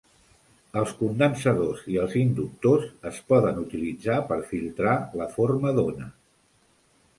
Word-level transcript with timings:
Els 0.79 0.93
condensadors 1.01 1.83
i 1.95 1.99
els 2.05 2.15
inductors 2.21 2.89
es 3.11 3.21
poden 3.33 3.61
utilitzar 3.67 4.17
per 4.33 4.41
filtrar 4.55 4.97
la 5.23 5.31
forma 5.39 5.77
d'ona. 5.81 6.11